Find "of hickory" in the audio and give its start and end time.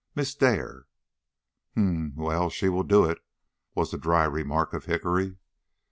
4.73-5.37